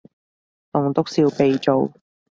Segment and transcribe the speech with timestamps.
[0.71, 1.91] 棟篤笑鼻祖